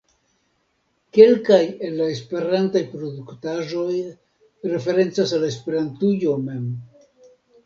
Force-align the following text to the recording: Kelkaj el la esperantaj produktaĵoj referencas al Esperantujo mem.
Kelkaj 1.17 1.59
el 1.87 1.93
la 1.99 2.07
esperantaj 2.13 2.81
produktaĵoj 2.95 3.85
referencas 4.73 5.37
al 5.39 5.47
Esperantujo 5.51 6.35
mem. 6.49 6.67